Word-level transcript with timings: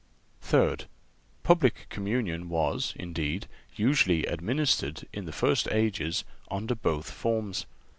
(386) 0.41 0.87
Third—Public 1.43 1.85
Communion 1.89 2.49
was, 2.49 2.95
indeed, 2.97 3.47
usually 3.75 4.25
administered 4.25 5.07
in 5.13 5.25
the 5.25 5.31
first 5.31 5.67
ages 5.71 6.23
under 6.49 6.73
both 6.73 7.11
forms. 7.11 7.67